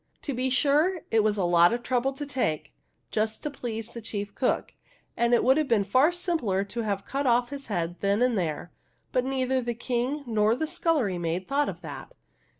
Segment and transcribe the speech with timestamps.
[0.23, 2.73] To be sure, it was a lot of trouble to take,
[3.11, 4.73] just to please the chief cook,
[5.15, 8.35] and it would have been far simpler to have cut off his head then and
[8.35, 8.71] there;
[9.11, 12.13] but neither the King nor the scullery maid thought of that.